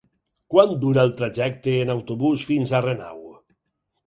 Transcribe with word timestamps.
Quant 0.53 0.71
dura 0.83 1.03
el 1.07 1.13
trajecte 1.19 1.75
en 1.83 1.93
autobús 1.97 2.47
fins 2.49 2.75
a 2.79 2.81
Renau? 2.89 3.23